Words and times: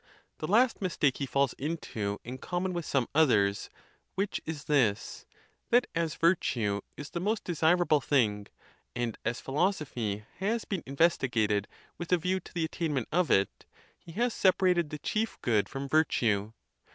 The 0.39 0.47
last 0.47 0.81
mistake 0.81 1.17
he 1.19 1.27
falls 1.27 1.53
into 1.59 2.19
in 2.23 2.39
common 2.39 2.73
with 2.73 2.87
some 2.87 3.07
others, 3.13 3.69
which 4.15 4.41
is 4.47 4.63
this: 4.63 5.27
that 5.69 5.85
as 5.93 6.15
virtue 6.15 6.81
is 6.97 7.11
the 7.11 7.19
most 7.19 7.43
de 7.43 7.51
sirable 7.53 8.03
thing, 8.03 8.47
and 8.95 9.19
as 9.23 9.43
neem 9.47 10.17
at 10.17 10.25
has 10.39 10.65
been 10.65 10.81
investigated 10.87 11.67
with 11.99 12.11
a 12.11 12.17
view 12.17 12.39
to 12.39 12.51
the 12.51 12.65
attainment 12.65 13.09
of 13.11 13.29
it, 13.29 13.65
he 13.99 14.13
has 14.13 14.33
separated 14.33 14.89
the 14.89 14.97
chief 14.97 15.39
good 15.43 15.69
from 15.69 15.87
virtue. 15.87 16.51